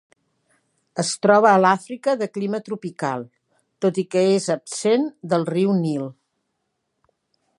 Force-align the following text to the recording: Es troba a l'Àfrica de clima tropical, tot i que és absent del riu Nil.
Es 1.01 1.09
troba 1.25 1.49
a 1.49 1.59
l'Àfrica 1.65 2.15
de 2.21 2.27
clima 2.37 2.61
tropical, 2.69 3.27
tot 3.85 4.01
i 4.03 4.07
que 4.15 4.25
és 4.39 4.49
absent 4.57 5.07
del 5.35 5.47
riu 5.55 5.77
Nil. 5.85 6.09